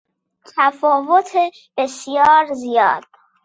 تفاوت 0.55 1.29
بسیار 1.77 2.45
زیاد 2.53 3.03